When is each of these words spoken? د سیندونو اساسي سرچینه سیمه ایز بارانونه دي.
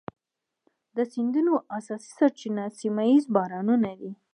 د 0.95 0.97
سیندونو 1.13 1.53
اساسي 1.77 2.09
سرچینه 2.17 2.63
سیمه 2.79 3.03
ایز 3.09 3.25
بارانونه 3.35 3.91
دي. 3.99 4.11